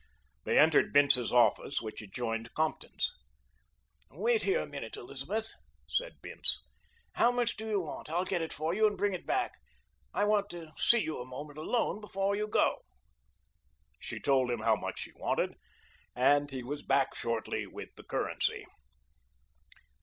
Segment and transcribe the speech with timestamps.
[0.45, 3.13] They entered Bince's office, which adjoined Compton's.
[4.09, 5.53] "Wait here a minute, Elizabeth,"
[5.87, 6.59] said Bince.
[7.13, 8.09] "How much do you want?
[8.09, 9.59] I'll get it for you and bring it back.
[10.11, 12.79] I want to see you a moment alone before you go."
[13.99, 15.53] She told him how much she wanted,
[16.15, 18.65] and he was back shortly with the currency.